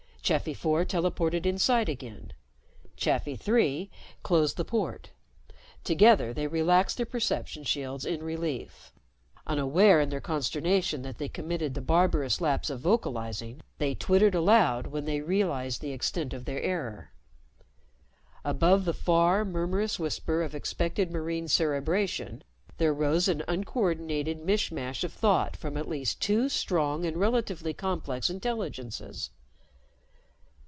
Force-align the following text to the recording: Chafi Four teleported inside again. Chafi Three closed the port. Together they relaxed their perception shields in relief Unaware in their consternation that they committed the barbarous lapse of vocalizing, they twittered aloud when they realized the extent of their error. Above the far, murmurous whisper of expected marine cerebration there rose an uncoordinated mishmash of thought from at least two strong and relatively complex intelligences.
Chafi 0.23 0.55
Four 0.55 0.85
teleported 0.85 1.45
inside 1.47 1.89
again. 1.89 2.31
Chafi 2.95 3.37
Three 3.37 3.89
closed 4.23 4.55
the 4.55 4.63
port. 4.63 5.09
Together 5.83 6.31
they 6.33 6.45
relaxed 6.47 6.95
their 6.97 7.05
perception 7.07 7.63
shields 7.65 8.05
in 8.05 8.21
relief 8.23 8.93
Unaware 9.47 9.99
in 9.99 10.07
their 10.09 10.21
consternation 10.21 11.01
that 11.01 11.17
they 11.17 11.27
committed 11.27 11.73
the 11.73 11.81
barbarous 11.81 12.39
lapse 12.39 12.69
of 12.69 12.79
vocalizing, 12.79 13.61
they 13.79 13.93
twittered 13.95 14.33
aloud 14.35 14.87
when 14.87 15.03
they 15.05 15.19
realized 15.21 15.81
the 15.81 15.91
extent 15.91 16.33
of 16.33 16.45
their 16.45 16.61
error. 16.61 17.11
Above 18.45 18.85
the 18.85 18.93
far, 18.93 19.43
murmurous 19.43 19.99
whisper 19.99 20.43
of 20.43 20.55
expected 20.55 21.11
marine 21.11 21.47
cerebration 21.49 22.41
there 22.77 22.93
rose 22.93 23.27
an 23.27 23.43
uncoordinated 23.49 24.39
mishmash 24.39 25.03
of 25.03 25.11
thought 25.11 25.57
from 25.57 25.75
at 25.75 25.89
least 25.89 26.21
two 26.21 26.47
strong 26.47 27.05
and 27.07 27.17
relatively 27.17 27.73
complex 27.73 28.29
intelligences. 28.29 29.31